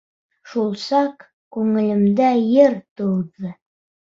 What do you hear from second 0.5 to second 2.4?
Шул саҡ күңелемдә